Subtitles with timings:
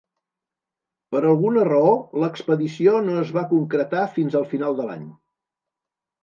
[1.15, 1.91] Per alguna raó
[2.23, 5.07] l'expedició no es va concretar fins al final de l'any.